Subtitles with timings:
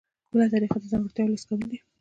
[0.31, 1.79] بله طریقه د ځانګړتیاوو لیست کول دي.